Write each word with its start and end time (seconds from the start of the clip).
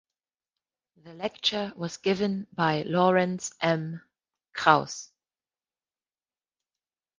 The 1.03 1.13
lecture 1.13 1.73
was 1.75 1.97
given 1.97 2.47
by 2.55 2.81
Lawrence 2.87 3.53
M. 3.61 4.01
Krauss. 4.51 5.11